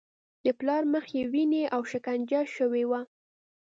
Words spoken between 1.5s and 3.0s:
و او شکنجه شوی و